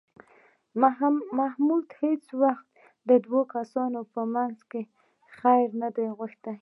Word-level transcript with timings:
محمود 1.39 1.85
هېڅ 2.01 2.23
وخت 2.43 2.67
د 3.09 3.11
دوو 3.25 3.41
کسانو 3.55 4.01
په 4.13 4.21
منځ 4.33 4.57
کې 4.71 4.81
خیر 5.37 5.67
نه 5.81 5.89
دی 5.95 6.07
غوښتی 6.17 6.55